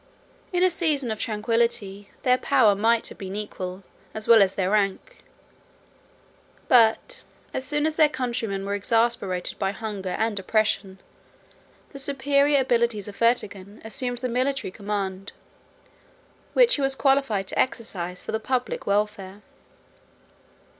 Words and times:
In 0.51 0.63
a 0.63 0.71
season 0.71 1.11
of 1.11 1.19
tranquility, 1.19 2.09
their 2.23 2.39
power 2.39 2.73
might 2.73 3.09
have 3.09 3.19
been 3.19 3.35
equal, 3.35 3.83
as 4.15 4.27
well 4.27 4.41
as 4.41 4.55
their 4.55 4.71
rank; 4.71 5.23
but, 6.67 7.23
as 7.53 7.65
soon 7.67 7.85
as 7.85 7.97
their 7.97 8.09
countrymen 8.09 8.65
were 8.65 8.73
exasperated 8.73 9.59
by 9.59 9.69
hunger 9.71 10.15
and 10.17 10.39
oppression, 10.39 10.97
the 11.91 11.99
superior 11.99 12.61
abilities 12.61 13.07
of 13.07 13.15
Fritigern 13.15 13.79
assumed 13.85 14.17
the 14.17 14.27
military 14.27 14.71
command, 14.71 15.33
which 16.53 16.77
he 16.77 16.81
was 16.81 16.95
qualified 16.95 17.45
to 17.49 17.59
exercise 17.59 18.23
for 18.23 18.31
the 18.31 18.39
public 18.39 18.87
welfare. 18.87 19.43